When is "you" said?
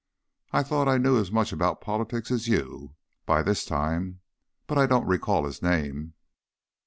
2.47-2.95